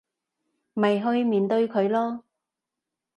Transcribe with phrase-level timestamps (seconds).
[0.73, 2.23] 咪去面對佢囉